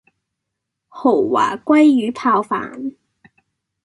[0.03, 0.03] 豪
[1.29, 2.95] 華鮭魚泡飯